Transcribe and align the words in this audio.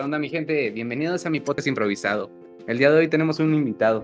¿Qué 0.00 0.04
onda 0.04 0.18
mi 0.18 0.30
gente? 0.30 0.70
Bienvenidos 0.70 1.26
a 1.26 1.30
mi 1.30 1.40
podcast 1.40 1.68
improvisado. 1.68 2.30
El 2.66 2.78
día 2.78 2.90
de 2.90 3.00
hoy 3.00 3.08
tenemos 3.08 3.38
un 3.38 3.54
invitado 3.54 4.02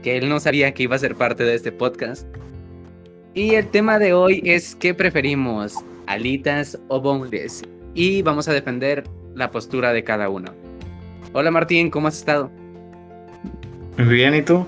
que 0.00 0.16
él 0.16 0.28
no 0.28 0.38
sabía 0.38 0.72
que 0.72 0.84
iba 0.84 0.94
a 0.94 0.98
ser 1.00 1.16
parte 1.16 1.42
de 1.42 1.56
este 1.56 1.72
podcast. 1.72 2.28
Y 3.34 3.56
el 3.56 3.66
tema 3.66 3.98
de 3.98 4.12
hoy 4.12 4.40
es 4.44 4.76
¿qué 4.76 4.94
preferimos? 4.94 5.74
¿Alitas 6.06 6.78
o 6.86 7.00
boneless? 7.00 7.64
Y 7.94 8.22
vamos 8.22 8.46
a 8.46 8.52
defender 8.52 9.02
la 9.34 9.50
postura 9.50 9.92
de 9.92 10.04
cada 10.04 10.28
uno. 10.28 10.52
Hola 11.32 11.50
Martín, 11.50 11.90
¿cómo 11.90 12.06
has 12.06 12.16
estado? 12.16 12.48
Muy 13.98 14.14
bien, 14.14 14.36
¿y 14.36 14.42
tú? 14.42 14.64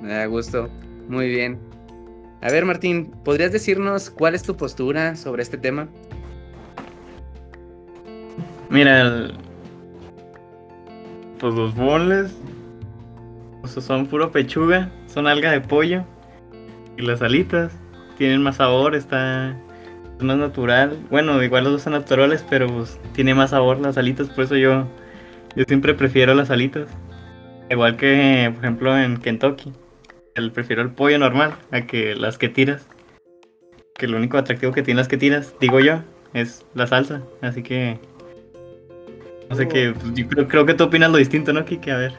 Me 0.00 0.14
da 0.14 0.24
gusto. 0.24 0.70
Muy 1.10 1.28
bien. 1.28 1.58
A 2.40 2.50
ver 2.50 2.64
Martín, 2.64 3.10
¿podrías 3.22 3.52
decirnos 3.52 4.08
cuál 4.08 4.34
es 4.34 4.42
tu 4.42 4.56
postura 4.56 5.14
sobre 5.14 5.42
este 5.42 5.58
tema? 5.58 5.90
Mira, 8.76 9.28
pues 11.40 11.54
los 11.54 11.74
boneless 11.74 12.36
pues 13.62 13.72
son 13.72 14.06
puro 14.06 14.30
pechuga, 14.30 14.90
son 15.06 15.26
alga 15.26 15.50
de 15.50 15.62
pollo. 15.62 16.04
Y 16.98 17.00
las 17.00 17.22
alitas 17.22 17.72
tienen 18.18 18.42
más 18.42 18.56
sabor, 18.56 18.94
está 18.94 19.56
es 20.18 20.22
más 20.22 20.36
natural. 20.36 20.94
Bueno, 21.08 21.42
igual 21.42 21.64
los 21.64 21.72
dos 21.72 21.82
son 21.84 21.94
naturales, 21.94 22.44
pero 22.50 22.66
pues 22.66 23.00
tiene 23.14 23.32
más 23.32 23.48
sabor 23.48 23.80
las 23.80 23.96
alitas, 23.96 24.28
por 24.28 24.44
eso 24.44 24.56
yo, 24.56 24.86
yo 25.54 25.64
siempre 25.66 25.94
prefiero 25.94 26.34
las 26.34 26.50
alitas. 26.50 26.86
Igual 27.70 27.96
que, 27.96 28.50
por 28.54 28.62
ejemplo, 28.62 28.98
en 28.98 29.16
Kentucky. 29.16 29.72
El, 30.34 30.52
prefiero 30.52 30.82
el 30.82 30.90
pollo 30.90 31.18
normal 31.18 31.54
a 31.70 31.86
que 31.86 32.14
las 32.14 32.36
que 32.36 32.50
tiras. 32.50 32.86
Que 33.94 34.06
lo 34.06 34.18
único 34.18 34.36
atractivo 34.36 34.72
que 34.72 34.82
tienen 34.82 34.98
las 34.98 35.08
que 35.08 35.16
tiras, 35.16 35.54
digo 35.62 35.80
yo, 35.80 36.02
es 36.34 36.66
la 36.74 36.86
salsa. 36.86 37.22
Así 37.40 37.62
que 37.62 37.98
no 39.48 39.56
sé 39.56 39.68
qué, 39.68 39.92
pues, 39.92 40.14
yo 40.14 40.28
creo, 40.28 40.48
creo, 40.48 40.66
que 40.66 40.74
tú 40.74 40.84
opinas 40.84 41.10
lo 41.10 41.18
distinto, 41.18 41.52
¿no, 41.52 41.64
Kike? 41.64 41.90
A 41.90 41.96
ver, 41.98 42.12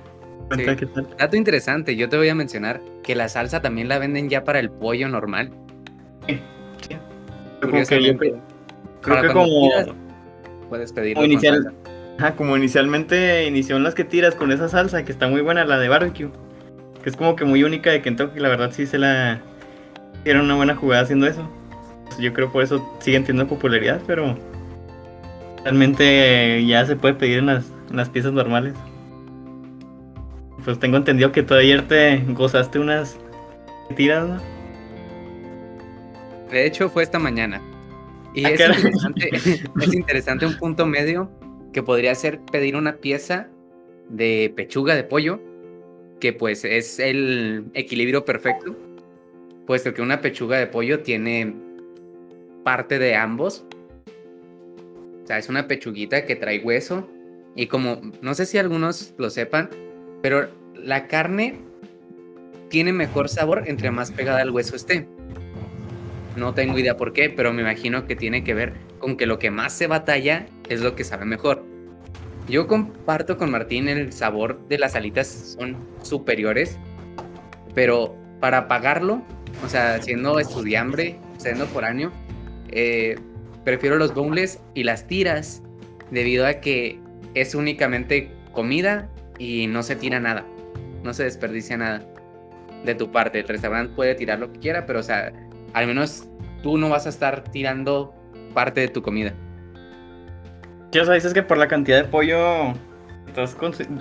cuenta 0.48 0.76
qué 0.76 0.86
tal. 0.86 1.08
Dato 1.18 1.36
interesante, 1.36 1.96
yo 1.96 2.10
te 2.10 2.18
voy 2.18 2.30
a 2.30 2.36
mencionar 2.36 2.82
que 3.04 3.16
la 3.16 3.28
salsa 3.30 3.62
también 3.62 3.88
la 3.90 4.00
venden 4.00 4.30
ya 4.30 4.44
para 4.44 4.60
el 4.60 4.70
pollo 4.70 5.10
normal. 5.10 5.52
Sí, 6.28 6.40
sí. 6.88 6.98
Creo 7.60 7.86
que, 7.86 8.04
yo, 8.04 8.18
creo 9.02 9.22
que 9.22 9.28
como... 9.30 9.70
puedes 10.70 10.94
pedirlo 10.94 11.22
como, 11.22 11.32
inicial, 11.32 11.74
ajá, 12.18 12.36
como 12.36 12.56
inicialmente 12.56 13.46
inició 13.46 13.78
en 13.78 13.84
las 13.84 13.96
que 13.96 14.04
tiras 14.04 14.36
con 14.36 14.52
esa 14.52 14.70
salsa, 14.70 15.04
que 15.04 15.12
está 15.12 15.28
muy 15.28 15.42
buena, 15.42 15.66
la 15.66 15.80
de 15.80 15.90
barbecue. 15.90 16.30
Que 17.04 17.10
es 17.10 17.16
como 17.16 17.36
que 17.36 17.46
muy 17.46 17.64
única 17.64 17.92
de 17.92 18.02
Kentucky, 18.02 18.40
la 18.40 18.50
verdad 18.50 18.72
sí 18.72 18.86
se 18.86 18.98
la... 18.98 19.42
Era 20.24 20.42
una 20.42 20.56
buena 20.56 20.76
jugada 20.76 21.04
haciendo 21.04 21.28
eso. 21.28 21.50
Yo 22.20 22.34
creo 22.34 22.52
por 22.52 22.64
eso 22.64 22.98
siguen 23.00 23.24
teniendo 23.24 23.48
popularidad, 23.48 24.02
pero 24.08 24.38
Realmente 25.68 26.66
ya 26.66 26.86
se 26.86 26.96
puede 26.96 27.14
pedir 27.16 27.40
en 27.40 27.48
las, 27.48 28.10
piezas 28.10 28.32
normales. 28.32 28.74
Pues 30.64 30.80
tengo 30.80 30.96
entendido 30.96 31.34
que 31.34 31.44
todavía 31.44 31.86
te 31.86 32.24
gozaste 32.30 32.80
unas 32.80 33.18
tiras, 33.98 34.30
¿no? 34.30 34.42
De 36.50 36.66
hecho, 36.66 36.90
fue 36.90 37.04
esta 37.04 37.20
mañana. 37.20 37.62
Y 38.34 38.46
ah, 38.46 38.52
es, 38.52 38.62
interesante, 38.62 39.30
es 39.82 39.94
interesante 39.94 40.46
un 40.46 40.58
punto 40.58 40.86
medio 40.86 41.30
que 41.74 41.84
podría 41.84 42.16
ser 42.16 42.40
pedir 42.50 42.78
una 42.78 42.96
pieza 42.96 43.50
de 44.08 44.54
pechuga 44.56 44.96
de 44.96 45.04
pollo, 45.04 45.42
que 46.22 46.32
pues 46.32 46.64
es 46.64 46.98
el 47.00 47.66
equilibrio 47.74 48.24
perfecto, 48.24 48.74
puesto 49.66 49.94
que 49.94 50.02
una 50.02 50.22
pechuga 50.22 50.58
de 50.60 50.68
pollo 50.68 51.02
tiene 51.02 51.54
parte 52.64 53.00
de 53.00 53.16
ambos, 53.16 53.66
o 55.28 55.30
sea, 55.30 55.40
es 55.40 55.50
una 55.50 55.68
pechuguita 55.68 56.24
que 56.24 56.38
trae 56.38 56.60
hueso. 56.60 57.06
Y 57.54 57.68
como, 57.68 58.00
no 58.22 58.34
sé 58.34 58.46
si 58.46 58.58
algunos 58.58 59.14
lo 59.18 59.30
sepan, 59.30 59.70
pero 60.22 60.48
la 60.74 61.08
carne 61.08 61.60
tiene 62.70 62.94
mejor 62.94 63.28
sabor 63.28 63.64
entre 63.68 63.92
más 63.92 64.10
pegada 64.12 64.42
al 64.42 64.52
hueso 64.52 64.78
esté. 64.78 65.06
No 66.38 66.54
tengo 66.54 66.80
idea 66.80 66.96
por 66.96 67.12
qué, 67.12 67.30
pero 67.30 67.52
me 67.52 67.62
imagino 67.62 68.08
que 68.08 68.16
tiene 68.16 68.46
que 68.46 68.54
ver 68.54 68.72
con 69.00 69.18
que 69.18 69.26
lo 69.26 69.38
que 69.38 69.52
más 69.52 69.74
se 69.74 69.88
batalla 69.88 70.46
es 70.70 70.80
lo 70.80 70.96
que 70.96 71.04
sabe 71.04 71.26
mejor. 71.26 71.66
Yo 72.48 72.66
comparto 72.68 73.38
con 73.38 73.52
Martín 73.52 73.90
el 73.90 74.14
sabor 74.14 74.66
de 74.70 74.78
las 74.78 74.96
alitas 74.96 75.28
son 75.28 75.76
superiores, 76.04 76.80
pero 77.76 78.16
para 78.40 78.70
pagarlo, 78.70 79.22
o 79.62 79.68
sea, 79.68 80.02
siendo 80.02 80.40
estudiambre, 80.40 81.20
siendo 81.38 81.66
foráneo, 81.66 82.14
eh, 82.70 83.18
prefiero 83.68 83.98
los 83.98 84.14
boneless 84.14 84.62
y 84.76 84.86
las 84.86 85.08
tiras 85.08 85.62
debido 86.10 86.48
a 86.48 86.54
que 86.62 87.02
es 87.34 87.54
únicamente 87.54 88.32
comida 88.54 89.10
y 89.40 89.68
no 89.68 89.84
se 89.84 89.98
tira 89.98 90.22
nada, 90.22 90.46
no 91.04 91.14
se 91.14 91.26
desperdicia 91.26 91.76
nada 91.76 92.02
de 92.86 92.96
tu 92.96 93.12
parte. 93.12 93.42
El 93.42 93.48
restaurante 93.50 93.94
puede 93.94 94.16
tirar 94.16 94.40
lo 94.40 94.54
que 94.54 94.60
quiera, 94.60 94.86
pero 94.86 95.00
o 95.00 95.04
sea, 95.04 95.34
al 95.74 95.86
menos 95.86 96.30
tú 96.64 96.78
no 96.78 96.88
vas 96.88 97.08
a 97.08 97.10
estar 97.10 97.44
tirando 97.52 98.16
parte 98.54 98.80
de 98.80 98.88
tu 98.88 99.02
comida. 99.02 99.34
Ya 100.94 101.04
sabes, 101.04 101.26
es 101.26 101.34
que 101.34 101.44
por 101.44 101.58
la 101.58 101.68
cantidad 101.68 102.02
de 102.02 102.08
pollo 102.08 102.74
estás 103.28 103.58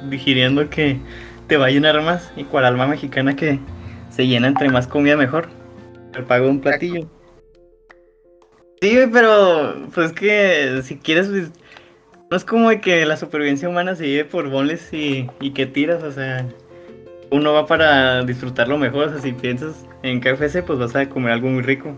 digiriendo 0.09 0.71
que 0.71 1.00
te 1.49 1.56
va 1.56 1.66
a 1.66 1.71
llenar 1.71 2.00
más 2.03 2.31
y 2.37 2.44
cual 2.44 2.66
alma 2.66 2.87
mexicana 2.87 3.34
que 3.34 3.59
se 4.10 4.28
llena 4.28 4.47
entre 4.47 4.69
más 4.69 4.87
comida 4.87 5.16
mejor. 5.16 5.49
El 6.15 6.22
pago 6.22 6.49
un 6.49 6.60
platillo. 6.60 7.10
Sí, 8.87 8.97
pero 9.13 9.75
pues 9.93 10.13
que 10.13 10.81
si 10.85 10.97
quieres, 10.97 11.27
pues, 11.27 11.51
no 12.31 12.37
es 12.37 12.45
como 12.45 12.71
que 12.81 13.05
la 13.05 13.17
supervivencia 13.17 13.69
humana 13.69 13.97
se 13.97 14.07
lleve 14.07 14.27
por 14.27 14.49
boles 14.49 14.93
y, 14.93 15.29
y 15.41 15.51
que 15.51 15.67
tiras, 15.67 16.05
o 16.05 16.13
sea, 16.13 16.47
uno 17.33 17.53
va 17.53 17.67
para 17.67 18.23
disfrutarlo 18.23 18.79
mejor, 18.79 19.09
o 19.09 19.11
sea, 19.11 19.19
si 19.21 19.33
piensas 19.33 19.85
en 20.05 20.21
KFC, 20.21 20.63
pues 20.65 20.79
vas 20.79 20.95
a 20.95 21.09
comer 21.09 21.33
algo 21.33 21.49
muy 21.49 21.63
rico. 21.63 21.97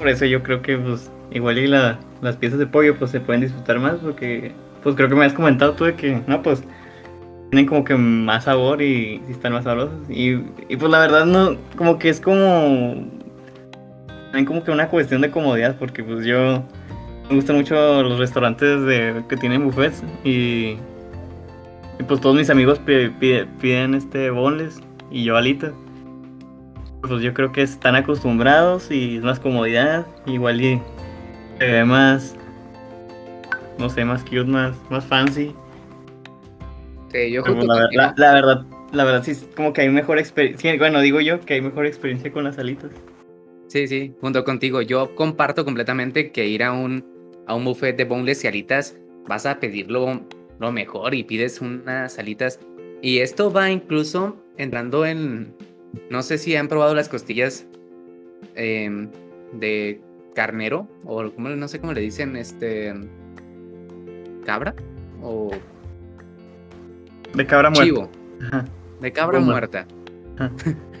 Por 0.00 0.08
eso 0.08 0.24
yo 0.24 0.42
creo 0.42 0.62
que 0.62 0.78
pues 0.78 1.12
igual 1.30 1.58
y 1.58 1.68
la, 1.68 2.00
las 2.22 2.36
piezas 2.36 2.58
de 2.58 2.66
pollo 2.66 2.98
pues 2.98 3.12
se 3.12 3.20
pueden 3.20 3.42
disfrutar 3.42 3.78
más 3.78 3.98
porque 4.02 4.50
pues 4.82 4.96
creo 4.96 5.08
que 5.08 5.14
me 5.14 5.26
has 5.26 5.32
comentado 5.32 5.74
tú 5.74 5.84
de 5.84 5.94
que 5.94 6.22
no 6.26 6.42
pues 6.42 6.64
tienen 7.50 7.66
como 7.66 7.84
que 7.84 7.94
más 7.94 8.44
sabor 8.44 8.82
y, 8.82 9.22
y 9.28 9.30
están 9.30 9.52
más 9.52 9.62
sabrosos 9.62 10.10
y, 10.10 10.40
y 10.68 10.76
pues 10.76 10.90
la 10.90 10.98
verdad 10.98 11.24
no 11.24 11.56
como 11.76 12.00
que 12.00 12.08
es 12.08 12.20
como 12.20 13.15
también 14.36 14.44
como 14.44 14.64
que 14.64 14.70
una 14.70 14.88
cuestión 14.88 15.22
de 15.22 15.30
comodidad, 15.30 15.78
porque 15.78 16.04
pues 16.04 16.26
yo 16.26 16.62
me 17.30 17.36
gustan 17.36 17.56
mucho 17.56 18.02
los 18.02 18.18
restaurantes 18.18 18.82
de, 18.84 19.22
que 19.30 19.36
tienen 19.38 19.64
buffets 19.64 20.02
y, 20.24 20.76
y 21.98 22.02
pues 22.06 22.20
todos 22.20 22.36
mis 22.36 22.50
amigos 22.50 22.78
piden 22.80 23.94
este 23.94 24.28
boneless 24.28 24.82
y 25.10 25.24
yo 25.24 25.38
alitas. 25.38 25.72
Pues 27.00 27.22
yo 27.22 27.32
creo 27.32 27.50
que 27.50 27.62
están 27.62 27.96
acostumbrados 27.96 28.90
y 28.90 29.16
es 29.16 29.22
más 29.22 29.40
comodidad, 29.40 30.06
igual 30.26 30.60
y 30.60 30.82
se 31.58 31.64
ve 31.64 31.84
más, 31.86 32.36
no 33.78 33.88
sé, 33.88 34.04
más 34.04 34.22
cute, 34.22 34.44
más, 34.44 34.76
más 34.90 35.06
fancy. 35.06 35.54
Sí, 37.10 37.30
yo 37.32 37.42
creo 37.42 37.56
la, 37.62 37.88
la, 37.90 38.14
la, 38.14 38.34
verdad, 38.34 38.66
la 38.92 39.04
verdad 39.04 39.22
sí 39.24 39.30
es 39.30 39.48
como 39.56 39.72
que 39.72 39.80
hay 39.80 39.88
mejor 39.88 40.18
experiencia, 40.18 40.76
bueno, 40.76 41.00
digo 41.00 41.22
yo 41.22 41.40
que 41.40 41.54
hay 41.54 41.62
mejor 41.62 41.86
experiencia 41.86 42.30
con 42.30 42.44
las 42.44 42.58
alitas. 42.58 42.90
Sí, 43.76 43.86
sí, 43.88 44.14
junto 44.22 44.42
contigo. 44.42 44.80
Yo 44.80 45.14
comparto 45.14 45.62
completamente 45.66 46.32
que 46.32 46.46
ir 46.46 46.62
a 46.62 46.72
un, 46.72 47.04
a 47.46 47.54
un 47.54 47.66
buffet 47.66 47.94
de 47.94 48.04
boneless 48.04 48.42
y 48.42 48.46
alitas, 48.46 48.96
vas 49.28 49.44
a 49.44 49.60
pedirlo 49.60 50.22
lo 50.58 50.72
mejor 50.72 51.14
y 51.14 51.22
pides 51.24 51.60
unas 51.60 52.18
alitas. 52.18 52.58
Y 53.02 53.18
esto 53.18 53.52
va 53.52 53.70
incluso 53.70 54.42
entrando 54.56 55.04
en, 55.04 55.54
no 56.08 56.22
sé 56.22 56.38
si 56.38 56.56
han 56.56 56.68
probado 56.68 56.94
las 56.94 57.10
costillas 57.10 57.66
em, 58.54 59.10
de 59.52 60.00
carnero 60.34 60.88
o 61.04 61.30
como, 61.30 61.50
no 61.50 61.68
sé 61.68 61.78
cómo 61.78 61.92
le 61.92 62.00
dicen, 62.00 62.34
este, 62.34 62.94
cabra 64.46 64.74
o... 65.20 65.50
De 67.34 67.44
cabra 67.44 67.68
muerta. 67.68 67.84
Chivo. 67.84 68.10
De 69.02 69.12
cabra 69.12 69.38
muerta 69.38 69.86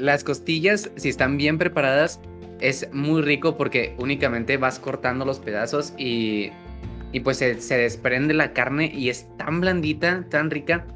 las 0.00 0.24
costillas, 0.24 0.90
si 0.96 1.08
están 1.08 1.36
bien 1.36 1.58
preparadas, 1.58 2.20
es 2.60 2.88
muy 2.92 3.22
rico 3.22 3.56
porque 3.56 3.94
únicamente 3.98 4.56
vas 4.56 4.78
cortando 4.78 5.24
los 5.24 5.38
pedazos 5.38 5.94
y, 5.96 6.50
y 7.12 7.20
pues 7.20 7.38
se, 7.38 7.60
se, 7.60 7.76
desprende 7.76 8.34
la 8.34 8.52
carne 8.52 8.90
y 8.92 9.08
es 9.08 9.26
tan 9.36 9.60
blandita, 9.60 10.24
tan 10.28 10.50
rica. 10.50 10.86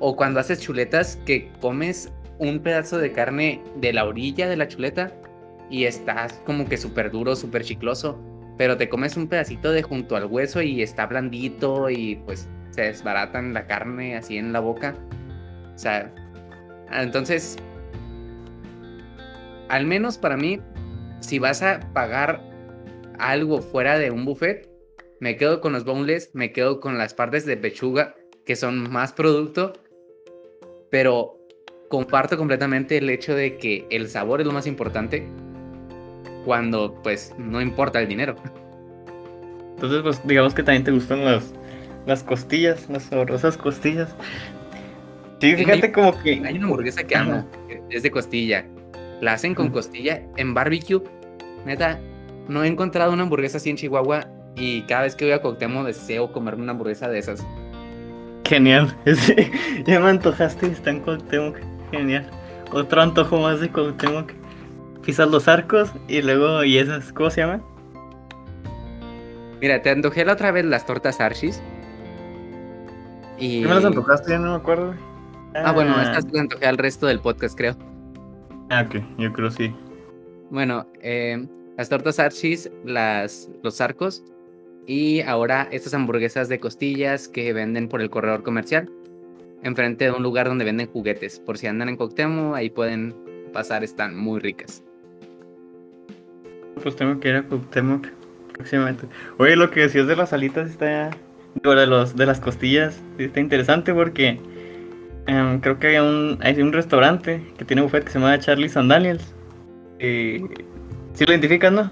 O 0.00 0.16
cuando 0.16 0.40
haces 0.40 0.60
chuletas 0.60 1.18
que 1.24 1.50
comes 1.60 2.12
un 2.38 2.60
pedazo 2.60 2.98
de 2.98 3.12
carne 3.12 3.62
de 3.76 3.92
la 3.92 4.04
orilla 4.04 4.48
de 4.48 4.56
la 4.56 4.68
chuleta 4.68 5.12
y 5.70 5.84
estás 5.84 6.40
como 6.44 6.68
que 6.68 6.76
súper 6.76 7.10
duro, 7.10 7.36
súper 7.36 7.64
chicloso, 7.64 8.18
pero 8.58 8.76
te 8.76 8.88
comes 8.88 9.16
un 9.16 9.28
pedacito 9.28 9.72
de 9.72 9.82
junto 9.82 10.16
al 10.16 10.26
hueso 10.26 10.62
y 10.62 10.82
está 10.82 11.06
blandito 11.06 11.90
y 11.90 12.16
pues 12.26 12.48
se 12.70 12.82
desbaratan 12.82 13.54
la 13.54 13.66
carne 13.66 14.16
así 14.16 14.36
en 14.36 14.52
la 14.52 14.60
boca. 14.60 14.94
O 15.74 15.78
sea, 15.78 16.12
entonces 16.92 17.56
al 19.68 19.86
menos 19.86 20.18
para 20.18 20.36
mí, 20.36 20.60
si 21.20 21.38
vas 21.38 21.62
a 21.62 21.80
pagar 21.92 22.42
algo 23.18 23.60
fuera 23.62 23.98
de 23.98 24.10
un 24.10 24.24
buffet, 24.24 24.68
me 25.20 25.36
quedo 25.36 25.60
con 25.60 25.72
los 25.72 25.84
boneless, 25.84 26.30
me 26.34 26.52
quedo 26.52 26.80
con 26.80 26.98
las 26.98 27.14
partes 27.14 27.46
de 27.46 27.56
pechuga 27.56 28.14
que 28.44 28.56
son 28.56 28.90
más 28.90 29.12
producto, 29.12 29.72
pero 30.90 31.38
comparto 31.88 32.36
completamente 32.36 32.98
el 32.98 33.08
hecho 33.08 33.34
de 33.34 33.56
que 33.56 33.86
el 33.90 34.08
sabor 34.08 34.40
es 34.40 34.46
lo 34.46 34.52
más 34.52 34.66
importante 34.66 35.26
cuando 36.44 37.00
pues 37.02 37.34
no 37.38 37.62
importa 37.62 38.00
el 38.00 38.08
dinero. 38.08 38.34
Entonces, 39.74 40.02
pues 40.02 40.26
digamos 40.26 40.54
que 40.54 40.62
también 40.62 40.84
te 40.84 40.90
gustan 40.90 41.24
las, 41.24 41.54
las 42.06 42.22
costillas, 42.22 42.88
las 42.88 43.04
sabrosas 43.04 43.56
costillas. 43.56 44.14
Sí, 45.40 45.56
fíjate 45.56 45.92
como 45.92 46.16
que... 46.22 46.42
Hay 46.44 46.56
una 46.56 46.64
hamburguesa 46.64 47.04
que 47.04 47.16
amo, 47.16 47.48
es 47.90 48.02
de 48.02 48.10
costilla. 48.10 48.66
La 49.24 49.32
hacen 49.32 49.54
con 49.54 49.70
costilla 49.70 50.20
en 50.36 50.52
barbecue. 50.52 51.02
Neta, 51.64 51.98
no 52.46 52.62
he 52.62 52.66
encontrado 52.66 53.10
una 53.10 53.22
hamburguesa 53.22 53.56
así 53.56 53.70
en 53.70 53.76
Chihuahua 53.76 54.26
y 54.54 54.82
cada 54.82 55.04
vez 55.04 55.16
que 55.16 55.24
voy 55.24 55.32
a 55.32 55.40
Cuauhtémoc 55.40 55.86
deseo 55.86 56.30
comerme 56.30 56.62
una 56.62 56.72
hamburguesa 56.72 57.08
de 57.08 57.20
esas. 57.20 57.42
Genial. 58.44 58.94
ya 59.86 59.98
me 59.98 60.10
antojaste 60.10 60.66
y 60.66 60.72
está 60.72 60.90
en 60.90 61.00
Cuauhtémoc. 61.00 61.56
Genial. 61.90 62.28
Otro 62.70 63.00
antojo 63.00 63.40
más 63.40 63.60
de 63.60 63.70
Cuauhtémoc. 63.70 64.32
Pisas 65.00 65.30
los 65.30 65.48
arcos 65.48 65.90
y 66.06 66.20
luego, 66.20 66.62
¿y 66.62 66.76
esas? 66.76 67.10
¿Cómo 67.14 67.30
se 67.30 67.40
llaman? 67.40 67.62
Mira, 69.62 69.80
te 69.80 69.88
antojé 69.88 70.26
la 70.26 70.34
otra 70.34 70.52
vez 70.52 70.66
las 70.66 70.84
tortas 70.84 71.18
Archis. 71.22 71.62
Y... 73.38 73.62
¿Qué 73.62 73.68
me 73.68 73.74
las 73.74 73.86
antojaste? 73.86 74.32
Ya 74.32 74.38
no 74.38 74.50
me 74.50 74.56
acuerdo. 74.56 74.94
Ah, 75.54 75.72
bueno, 75.72 75.94
ah. 75.96 76.02
estas 76.02 76.26
las 76.30 76.42
antojé 76.42 76.66
al 76.66 76.76
resto 76.76 77.06
del 77.06 77.20
podcast, 77.20 77.56
creo. 77.56 77.74
Ah, 78.74 78.82
ok, 78.88 78.96
yo 79.18 79.32
creo 79.32 79.52
sí. 79.52 79.72
Bueno, 80.50 80.88
eh, 81.00 81.46
las 81.76 81.88
tortas 81.88 82.18
Archis, 82.18 82.68
las, 82.84 83.48
los 83.62 83.80
arcos 83.80 84.24
y 84.88 85.20
ahora 85.20 85.68
estas 85.70 85.94
hamburguesas 85.94 86.48
de 86.48 86.58
costillas 86.58 87.28
que 87.28 87.52
venden 87.52 87.88
por 87.88 88.00
el 88.00 88.10
corredor 88.10 88.42
comercial, 88.42 88.90
enfrente 89.62 90.06
de 90.06 90.10
un 90.10 90.24
lugar 90.24 90.48
donde 90.48 90.64
venden 90.64 90.88
juguetes. 90.88 91.38
Por 91.38 91.56
si 91.56 91.68
andan 91.68 91.88
en 91.88 91.96
Coctemo, 91.96 92.56
ahí 92.56 92.68
pueden 92.68 93.14
pasar, 93.52 93.84
están 93.84 94.16
muy 94.16 94.40
ricas. 94.40 94.82
Pues 96.82 96.96
tengo 96.96 97.20
que 97.20 97.28
ir 97.28 97.36
a 97.36 97.44
Cuauhtémoc 97.44 98.08
próximamente. 98.54 99.06
Oye, 99.38 99.54
lo 99.54 99.70
que 99.70 99.80
decías 99.82 100.08
de 100.08 100.16
las 100.16 100.32
alitas 100.32 100.68
está... 100.68 101.10
Digo, 101.54 101.76
de, 101.76 101.86
los, 101.86 102.16
de 102.16 102.26
las 102.26 102.40
costillas, 102.40 103.00
está 103.18 103.38
interesante 103.38 103.94
porque 103.94 104.40
em, 105.26 105.60
creo 105.60 105.78
que 105.78 105.88
hay 105.88 105.98
un, 105.98 106.38
hay 106.42 106.60
un 106.60 106.72
restaurante 106.72 107.42
que 107.58 107.64
tiene 107.64 107.82
buffet 107.82 108.04
que 108.04 108.10
se 108.10 108.18
llama 108.18 108.38
Charlie 108.38 108.68
Sandaliels. 108.68 109.34
¿Sí 109.98 111.24
lo 111.26 111.32
identificas, 111.32 111.72
no? 111.72 111.90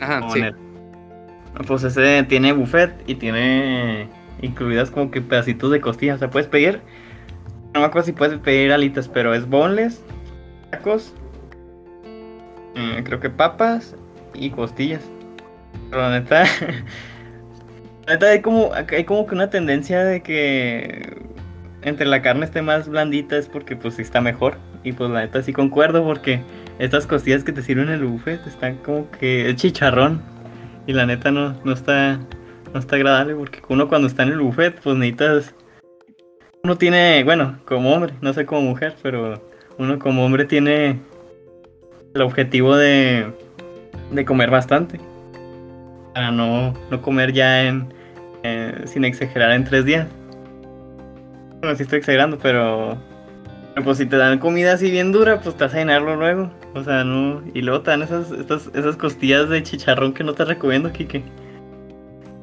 Ajá, 0.00 0.28
sí. 0.30 0.42
Pues 1.66 1.84
ese 1.84 2.24
tiene 2.24 2.52
buffet 2.52 2.92
y 3.06 3.14
tiene 3.14 4.08
incluidas 4.40 4.90
como 4.90 5.10
que 5.10 5.20
pedacitos 5.20 5.70
de 5.70 5.80
costillas. 5.80 6.16
O 6.16 6.18
sea, 6.20 6.30
puedes 6.30 6.48
pedir. 6.48 6.80
No 7.74 7.80
me 7.80 7.86
acuerdo 7.86 8.06
si 8.06 8.12
puedes 8.12 8.38
pedir 8.38 8.72
alitas, 8.72 9.08
pero 9.08 9.34
es 9.34 9.48
boneless, 9.48 10.02
tacos, 10.70 11.14
mm, 12.74 13.02
creo 13.04 13.18
que 13.20 13.30
papas 13.30 13.96
y 14.34 14.50
costillas. 14.50 15.02
Pero 15.90 16.02
la 16.02 16.20
neta. 16.20 16.44
hay 18.06 18.40
como, 18.40 18.72
hay 18.74 19.04
como 19.04 19.26
que 19.26 19.34
una 19.34 19.50
tendencia 19.50 20.04
de 20.04 20.22
que 20.22 21.16
entre 21.82 22.06
la 22.06 22.22
carne 22.22 22.44
esté 22.44 22.62
más 22.62 22.88
blandita 22.88 23.36
es 23.36 23.48
porque 23.48 23.76
pues 23.76 23.98
está 23.98 24.20
mejor. 24.20 24.56
Y 24.84 24.92
pues 24.92 25.10
la 25.10 25.20
neta 25.20 25.42
sí 25.42 25.52
concuerdo 25.52 26.04
porque 26.04 26.40
estas 26.78 27.06
costillas 27.06 27.44
que 27.44 27.52
te 27.52 27.62
sirven 27.62 27.88
en 27.88 27.94
el 27.94 28.04
buffet 28.04 28.44
están 28.46 28.76
como 28.78 29.10
que 29.10 29.46
el 29.46 29.56
chicharrón. 29.56 30.22
Y 30.86 30.92
la 30.92 31.06
neta 31.06 31.30
no, 31.30 31.56
no 31.64 31.72
está 31.72 32.18
no 32.72 32.80
está 32.80 32.96
agradable 32.96 33.34
porque 33.34 33.60
uno 33.68 33.86
cuando 33.88 34.08
está 34.08 34.22
en 34.22 34.30
el 34.30 34.40
buffet 34.40 34.80
pues 34.80 34.96
necesitas 34.96 35.54
uno 36.64 36.78
tiene, 36.78 37.24
bueno, 37.24 37.58
como 37.64 37.92
hombre, 37.92 38.14
no 38.20 38.32
sé 38.32 38.46
como 38.46 38.62
mujer, 38.62 38.94
pero 39.02 39.42
uno 39.78 39.98
como 39.98 40.24
hombre 40.24 40.44
tiene 40.44 41.00
el 42.14 42.22
objetivo 42.22 42.76
de, 42.76 43.32
de 44.12 44.24
comer 44.24 44.50
bastante. 44.50 45.00
Para 46.14 46.30
no, 46.30 46.74
no 46.90 47.02
comer 47.02 47.32
ya 47.32 47.64
en, 47.64 47.92
sin 48.84 49.04
exagerar 49.04 49.52
en 49.52 49.64
tres 49.64 49.84
días. 49.84 50.06
Bueno, 51.60 51.76
sí 51.76 51.84
estoy 51.84 51.98
exagerando, 52.00 52.38
pero 52.38 52.98
pues 53.80 53.98
si 53.98 54.06
te 54.06 54.16
dan 54.16 54.38
comida 54.38 54.74
así 54.74 54.90
bien 54.90 55.12
dura, 55.12 55.40
pues 55.40 55.56
te 55.56 55.64
vas 55.64 55.74
a 55.74 55.78
llenarlo 55.78 56.16
luego. 56.16 56.50
O 56.74 56.82
sea, 56.84 57.04
no. 57.04 57.42
Y 57.54 57.62
luego 57.62 57.82
te 57.82 57.90
dan 57.90 58.02
esas, 58.02 58.30
esas 58.30 58.96
costillas 58.96 59.48
de 59.48 59.62
chicharrón 59.62 60.12
que 60.12 60.24
no 60.24 60.34
te 60.34 60.44
recomiendo, 60.44 60.92
Kike. 60.92 61.22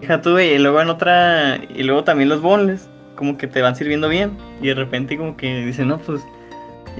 Deja 0.01 0.21
tú, 0.21 0.39
y 0.39 0.57
luego 0.57 0.81
en 0.81 0.89
otra. 0.89 1.59
Y 1.75 1.83
luego 1.83 2.03
también 2.03 2.29
los 2.29 2.41
bonles, 2.41 2.89
como 3.15 3.37
que 3.37 3.47
te 3.47 3.61
van 3.61 3.75
sirviendo 3.75 4.09
bien. 4.09 4.37
Y 4.61 4.67
de 4.67 4.73
repente, 4.73 5.17
como 5.17 5.37
que 5.37 5.65
dicen, 5.65 5.89
no, 5.89 5.99
pues. 5.99 6.21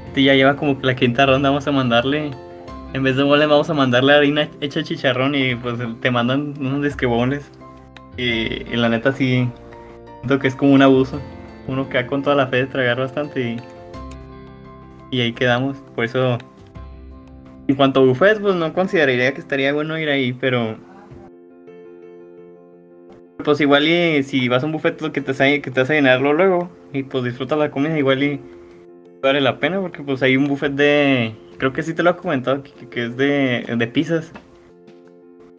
Este 0.07 0.23
ya 0.23 0.35
lleva 0.35 0.55
como 0.55 0.79
que 0.79 0.85
la 0.85 0.95
quinta 0.95 1.25
ronda, 1.25 1.49
vamos 1.49 1.67
a 1.67 1.71
mandarle. 1.71 2.31
En 2.93 3.03
vez 3.03 3.15
de 3.15 3.23
bonles, 3.23 3.47
vamos 3.47 3.69
a 3.69 3.73
mandarle 3.73 4.13
harina 4.13 4.49
hecha 4.61 4.83
chicharrón 4.83 5.35
y 5.35 5.55
pues 5.55 5.79
te 6.01 6.11
mandan 6.11 6.53
unos 6.59 6.83
disquebones. 6.83 7.49
Y, 8.17 8.23
y 8.23 8.75
la 8.75 8.89
neta, 8.89 9.11
sí. 9.11 9.47
Siento 10.19 10.39
que 10.39 10.47
es 10.47 10.55
como 10.55 10.73
un 10.73 10.81
abuso. 10.81 11.19
Uno 11.67 11.87
queda 11.87 12.07
con 12.07 12.23
toda 12.23 12.35
la 12.35 12.47
fe 12.47 12.57
de 12.57 12.65
tragar 12.65 12.97
bastante 12.99 13.41
y 13.41 13.57
y 15.11 15.21
ahí 15.21 15.33
quedamos. 15.33 15.77
Por 15.95 16.05
eso, 16.05 16.37
en 17.67 17.75
cuanto 17.75 18.01
a 18.01 18.05
buffets, 18.05 18.39
pues 18.39 18.55
no 18.55 18.73
consideraría 18.73 19.33
que 19.33 19.41
estaría 19.41 19.73
bueno 19.73 19.97
ir 19.97 20.09
ahí, 20.09 20.33
pero. 20.33 20.77
Pues 23.43 23.61
igual 23.61 23.87
y 23.87 24.21
si 24.23 24.49
vas 24.49 24.63
a 24.63 24.65
un 24.65 24.73
buffet 24.73 25.01
lo 25.01 25.11
que 25.13 25.21
te, 25.21 25.61
que 25.61 25.71
te 25.71 25.79
vas 25.79 25.89
a 25.89 25.93
llenarlo 25.93 26.33
luego 26.33 26.69
y 26.91 27.03
pues 27.03 27.23
disfruta 27.23 27.55
la 27.55 27.71
comida, 27.71 27.97
igual 27.97 28.21
y 28.21 28.39
vale 29.21 29.41
la 29.41 29.59
pena 29.59 29.79
porque 29.79 30.03
pues 30.03 30.21
hay 30.23 30.37
un 30.37 30.47
buffet 30.47 30.71
de. 30.73 31.33
Creo 31.57 31.73
que 31.73 31.83
sí 31.83 31.93
te 31.93 32.03
lo 32.03 32.11
he 32.11 32.15
comentado, 32.15 32.63
que, 32.63 33.05
es 33.05 33.17
de, 33.17 33.65
de 33.77 33.87
pizzas. 33.87 34.31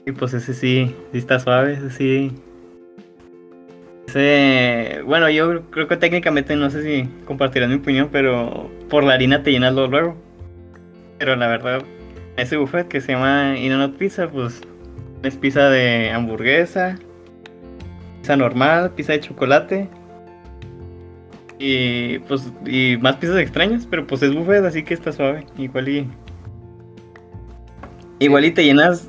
Y 0.06 0.12
pues 0.12 0.32
ese 0.32 0.54
sí, 0.54 0.94
sí 1.12 1.18
está 1.18 1.38
suave, 1.38 1.74
ese 1.74 1.90
sí 1.90 2.32
bueno, 5.04 5.30
yo 5.30 5.62
creo 5.70 5.86
que 5.86 5.96
técnicamente 5.96 6.56
no 6.56 6.70
sé 6.70 6.82
si 6.82 7.08
compartirás 7.24 7.68
mi 7.68 7.76
opinión, 7.76 8.08
pero 8.10 8.70
por 8.88 9.04
la 9.04 9.14
harina 9.14 9.42
te 9.42 9.52
llenas 9.52 9.74
luego. 9.74 10.16
Pero 11.18 11.36
la 11.36 11.46
verdad, 11.46 11.82
ese 12.36 12.56
buffet 12.56 12.88
que 12.88 13.00
se 13.00 13.12
llama 13.12 13.56
In 13.58 13.92
Pizza, 13.92 14.28
pues 14.28 14.62
es 15.22 15.36
pizza 15.36 15.68
de 15.68 16.10
hamburguesa, 16.10 16.98
pizza 18.20 18.36
normal, 18.36 18.92
pizza 18.92 19.12
de 19.12 19.20
chocolate 19.20 19.88
y 21.60 22.18
pues 22.20 22.50
y 22.66 22.96
más 23.00 23.16
pizzas 23.16 23.38
extrañas, 23.38 23.86
pero 23.88 24.06
pues 24.06 24.22
es 24.22 24.34
buffet, 24.34 24.64
así 24.64 24.82
que 24.82 24.94
está 24.94 25.12
suave. 25.12 25.46
Igual 25.58 25.88
y 25.88 26.08
igual 28.18 28.44
y 28.46 28.50
te 28.50 28.64
llenas 28.64 29.06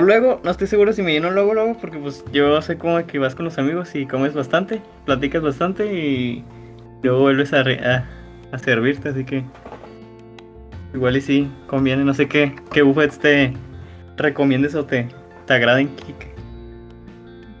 luego, 0.00 0.40
no 0.44 0.50
estoy 0.50 0.66
seguro 0.66 0.92
si 0.92 1.02
me 1.02 1.12
lleno 1.12 1.30
luego, 1.30 1.54
luego, 1.54 1.76
porque 1.80 1.98
pues 1.98 2.24
yo 2.32 2.60
sé 2.62 2.76
como 2.76 3.04
que 3.06 3.18
vas 3.18 3.34
con 3.34 3.44
los 3.44 3.58
amigos 3.58 3.94
y 3.94 4.06
comes 4.06 4.34
bastante, 4.34 4.82
platicas 5.04 5.42
bastante 5.42 5.92
y 5.92 6.44
luego 7.02 7.20
vuelves 7.20 7.52
a, 7.52 7.64
a, 8.52 8.58
servirte, 8.58 9.08
así 9.08 9.24
que 9.24 9.44
igual 10.94 11.16
y 11.16 11.20
sí, 11.20 11.50
conviene, 11.66 12.04
no 12.04 12.14
sé 12.14 12.26
qué, 12.28 12.54
qué 12.72 12.82
buffets 12.82 13.18
te 13.18 13.52
recomiendes 14.16 14.74
o 14.74 14.84
te, 14.84 15.08
te 15.46 15.54
agraden. 15.54 15.90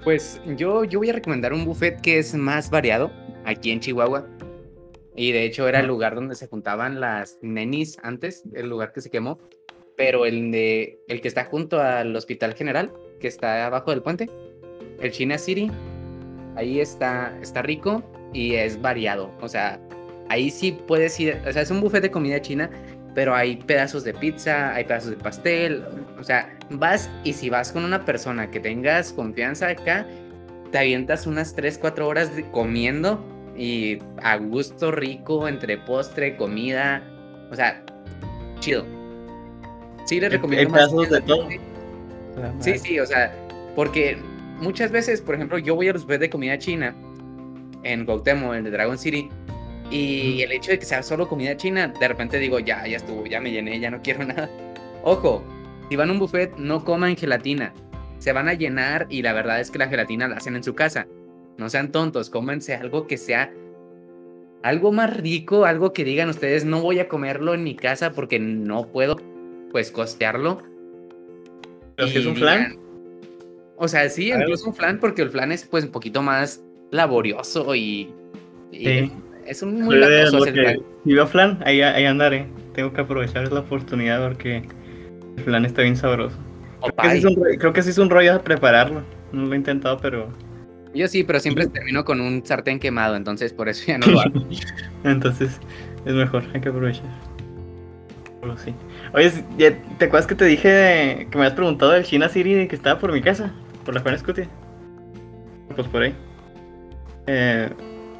Pues 0.04 0.40
yo, 0.56 0.84
yo 0.84 1.00
voy 1.00 1.10
a 1.10 1.12
recomendar 1.14 1.52
un 1.52 1.64
buffet 1.64 2.00
que 2.00 2.18
es 2.18 2.34
más 2.34 2.70
variado 2.70 3.10
aquí 3.46 3.70
en 3.70 3.80
Chihuahua. 3.80 4.26
Y 5.14 5.32
de 5.32 5.44
hecho 5.44 5.66
era 5.66 5.80
el 5.80 5.86
lugar 5.86 6.14
donde 6.14 6.34
se 6.34 6.46
juntaban 6.46 7.00
las 7.00 7.38
nenis 7.40 7.96
antes, 8.02 8.44
el 8.52 8.68
lugar 8.68 8.92
que 8.92 9.00
se 9.00 9.10
quemó 9.10 9.38
pero 9.96 10.26
el, 10.26 10.52
de, 10.52 11.00
el 11.08 11.20
que 11.20 11.28
está 11.28 11.44
junto 11.46 11.80
al 11.80 12.14
Hospital 12.14 12.54
General, 12.54 12.92
que 13.18 13.28
está 13.28 13.66
abajo 13.66 13.90
del 13.90 14.02
puente, 14.02 14.28
el 15.00 15.10
China 15.10 15.38
City, 15.38 15.70
ahí 16.54 16.80
está, 16.80 17.36
está 17.40 17.62
rico 17.62 18.02
y 18.32 18.54
es 18.54 18.80
variado. 18.80 19.32
O 19.40 19.48
sea, 19.48 19.80
ahí 20.28 20.50
sí 20.50 20.78
puedes 20.86 21.18
ir, 21.18 21.40
o 21.46 21.52
sea, 21.52 21.62
es 21.62 21.70
un 21.70 21.80
buffet 21.80 22.02
de 22.02 22.10
comida 22.10 22.40
china, 22.40 22.70
pero 23.14 23.34
hay 23.34 23.56
pedazos 23.56 24.04
de 24.04 24.12
pizza, 24.12 24.74
hay 24.74 24.84
pedazos 24.84 25.10
de 25.10 25.16
pastel, 25.16 25.84
o 26.20 26.22
sea, 26.24 26.58
vas 26.70 27.10
y 27.24 27.32
si 27.32 27.48
vas 27.48 27.72
con 27.72 27.84
una 27.84 28.04
persona 28.04 28.50
que 28.50 28.60
tengas 28.60 29.12
confianza 29.12 29.68
acá, 29.68 30.06
te 30.70 30.78
avientas 30.78 31.26
unas 31.26 31.54
3, 31.54 31.78
4 31.78 32.06
horas 32.06 32.30
comiendo 32.52 33.24
y 33.56 33.98
a 34.22 34.36
gusto 34.36 34.90
rico 34.92 35.48
entre 35.48 35.78
postre, 35.78 36.36
comida, 36.36 37.02
o 37.50 37.56
sea, 37.56 37.82
chido. 38.60 38.84
Sí, 40.04 40.20
les 40.20 40.32
recomiendo 40.32 40.70
más. 40.70 40.92
de 41.10 41.20
todo. 41.22 41.48
Sí, 42.60 42.78
sí, 42.78 43.00
o 43.00 43.06
sea, 43.06 43.34
porque 43.74 44.18
muchas 44.60 44.90
veces, 44.90 45.20
por 45.20 45.34
ejemplo, 45.34 45.58
yo 45.58 45.74
voy 45.74 45.88
a 45.88 45.92
los 45.92 46.02
buffets 46.02 46.20
de 46.20 46.30
comida 46.30 46.58
china 46.58 46.94
en 47.82 48.04
Gautemo, 48.04 48.54
en 48.54 48.66
el 48.66 48.72
Dragon 48.72 48.98
City, 48.98 49.28
y 49.90 50.42
el 50.42 50.52
hecho 50.52 50.72
de 50.72 50.78
que 50.78 50.84
sea 50.84 51.02
solo 51.02 51.28
comida 51.28 51.56
china, 51.56 51.92
de 51.98 52.08
repente 52.08 52.38
digo, 52.38 52.58
ya, 52.58 52.86
ya 52.86 52.96
estuvo, 52.96 53.26
ya 53.26 53.40
me 53.40 53.50
llené, 53.50 53.78
ya 53.78 53.90
no 53.90 54.02
quiero 54.02 54.24
nada. 54.26 54.50
Ojo, 55.02 55.42
si 55.88 55.96
van 55.96 56.10
a 56.10 56.12
un 56.12 56.18
buffet, 56.18 56.56
no 56.56 56.84
coman 56.84 57.16
gelatina. 57.16 57.72
se 58.18 58.32
van 58.32 58.48
a 58.48 58.54
llenar 58.54 59.06
y 59.08 59.22
la 59.22 59.32
verdad 59.32 59.60
es 59.60 59.70
que 59.70 59.78
la 59.78 59.88
gelatina 59.88 60.28
la 60.28 60.36
hacen 60.36 60.56
en 60.56 60.64
su 60.64 60.74
casa. 60.74 61.06
No 61.58 61.70
sean 61.70 61.92
tontos, 61.92 62.30
cómense 62.30 62.74
algo 62.74 63.06
que 63.06 63.16
sea 63.16 63.52
algo 64.62 64.90
más 64.90 65.16
rico, 65.16 65.64
algo 65.64 65.92
que 65.92 66.04
digan 66.04 66.28
ustedes, 66.28 66.64
no 66.64 66.80
voy 66.80 66.98
a 66.98 67.08
comerlo 67.08 67.54
en 67.54 67.62
mi 67.62 67.76
casa 67.76 68.12
porque 68.12 68.38
no 68.40 68.88
puedo, 68.88 69.16
pues, 69.70 69.92
costearlo. 69.92 70.60
¿Pero 71.94 72.08
si 72.08 72.18
es 72.18 72.26
un 72.26 72.36
flan? 72.36 72.76
O 73.76 73.86
sea, 73.86 74.08
sí, 74.08 74.32
incluso 74.32 74.68
un 74.68 74.74
flan, 74.74 74.98
porque 74.98 75.22
el 75.22 75.30
flan 75.30 75.52
es, 75.52 75.64
pues, 75.64 75.84
un 75.84 75.92
poquito 75.92 76.20
más 76.20 76.62
laborioso 76.90 77.74
y... 77.74 78.12
Es 78.72 79.62
un 79.62 79.80
muy 79.82 80.02
ese 80.02 80.52
flan. 80.52 80.78
Si 81.04 81.14
veo 81.14 81.26
flan, 81.28 81.62
ahí, 81.64 81.80
ahí 81.80 82.04
andaré. 82.04 82.48
Tengo 82.74 82.92
que 82.92 83.02
aprovechar 83.02 83.50
la 83.52 83.60
oportunidad 83.60 84.26
porque 84.26 84.64
el 85.36 85.44
flan 85.44 85.64
está 85.64 85.82
bien 85.82 85.96
sabroso. 85.96 86.36
Creo 86.96 87.72
que, 87.72 87.82
sí 87.82 87.90
es 87.90 87.98
un 87.98 88.10
rollo 88.10 88.42
prepararlo. 88.42 89.04
No 89.32 89.46
lo 89.46 89.52
he 89.52 89.56
intentado, 89.56 89.98
pero 89.98 90.28
yo 90.96 91.08
sí, 91.08 91.24
pero 91.24 91.40
siempre 91.40 91.66
termino 91.66 92.04
con 92.04 92.20
un 92.20 92.44
sartén 92.44 92.78
quemado, 92.78 93.16
entonces 93.16 93.52
por 93.52 93.68
eso 93.68 93.84
ya 93.86 93.98
no 93.98 94.06
lo 94.06 94.20
hago. 94.20 94.46
entonces 95.04 95.60
es 96.04 96.14
mejor, 96.14 96.44
hay 96.54 96.60
que 96.60 96.68
aprovechar. 96.68 97.04
sí. 98.64 98.74
Oye, 99.12 99.30
¿te 99.98 100.04
acuerdas 100.04 100.26
que 100.26 100.34
te 100.34 100.44
dije 100.44 101.28
que 101.30 101.38
me 101.38 101.44
habías 101.44 101.54
preguntado 101.54 101.92
del 101.92 102.04
China 102.04 102.28
City 102.28 102.66
que 102.68 102.76
estaba 102.76 102.98
por 102.98 103.12
mi 103.12 103.20
casa? 103.20 103.52
Por 103.84 103.94
la 103.94 104.00
Juana 104.00 104.18
Scutia. 104.18 104.48
Pues 105.74 105.86
por 105.88 106.02
ahí. 106.02 106.14
Eh, 107.26 107.70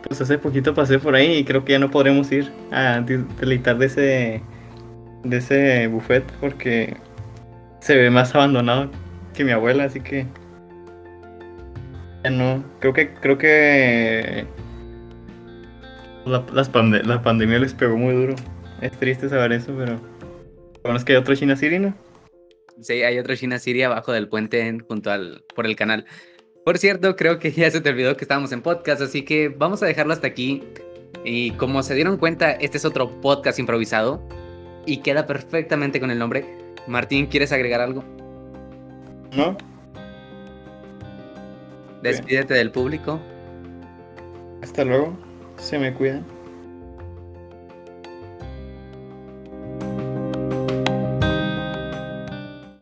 pues 0.06 0.20
hace 0.20 0.38
poquito 0.38 0.74
pasé 0.74 0.98
por 0.98 1.14
ahí 1.14 1.38
y 1.38 1.44
creo 1.44 1.64
que 1.64 1.72
ya 1.72 1.78
no 1.78 1.90
podremos 1.90 2.30
ir 2.30 2.52
a 2.70 3.00
deleitar 3.00 3.78
de 3.78 3.86
ese 3.86 4.42
de 5.24 5.36
ese 5.38 5.86
buffet 5.88 6.24
porque 6.40 6.96
se 7.80 7.96
ve 7.96 8.10
más 8.10 8.34
abandonado 8.34 8.90
que 9.34 9.44
mi 9.44 9.52
abuela, 9.52 9.84
así 9.84 10.00
que 10.00 10.26
no. 12.30 12.64
Creo 12.80 12.92
que, 12.92 13.14
creo 13.14 13.38
que 13.38 14.46
la, 16.24 16.44
la 17.04 17.22
pandemia 17.22 17.58
les 17.58 17.74
pegó 17.74 17.96
muy 17.96 18.14
duro. 18.14 18.34
Es 18.80 18.92
triste 18.92 19.28
saber 19.28 19.52
eso, 19.52 19.74
pero 19.76 20.00
bueno, 20.82 20.98
es 20.98 21.04
que 21.04 21.12
hay 21.12 21.18
otro 21.18 21.34
China 21.34 21.56
City, 21.56 21.78
¿no? 21.78 21.94
Sí, 22.80 23.02
hay 23.02 23.18
otro 23.18 23.34
China 23.34 23.58
City 23.58 23.82
abajo 23.82 24.12
del 24.12 24.28
puente 24.28 24.78
junto 24.86 25.10
al 25.10 25.44
por 25.54 25.66
el 25.66 25.76
canal. 25.76 26.04
Por 26.64 26.78
cierto, 26.78 27.16
creo 27.16 27.38
que 27.38 27.52
ya 27.52 27.70
se 27.70 27.80
te 27.80 27.90
olvidó 27.90 28.16
que 28.16 28.24
estábamos 28.24 28.52
en 28.52 28.60
podcast, 28.60 29.00
así 29.00 29.22
que 29.22 29.48
vamos 29.48 29.82
a 29.82 29.86
dejarlo 29.86 30.12
hasta 30.12 30.26
aquí. 30.26 30.62
Y 31.24 31.52
como 31.52 31.82
se 31.82 31.94
dieron 31.94 32.18
cuenta, 32.18 32.52
este 32.52 32.76
es 32.76 32.84
otro 32.84 33.20
podcast 33.20 33.58
improvisado 33.58 34.22
y 34.84 34.98
queda 34.98 35.26
perfectamente 35.26 36.00
con 36.00 36.10
el 36.10 36.18
nombre. 36.18 36.44
Martín, 36.86 37.26
¿quieres 37.26 37.52
agregar 37.52 37.80
algo? 37.80 38.04
No, 39.34 39.56
Despídete 42.02 42.54
del 42.54 42.70
público. 42.70 43.20
Hasta 44.62 44.84
luego. 44.84 45.16
Se 45.58 45.78
me 45.78 45.92
cuidan. 45.92 46.35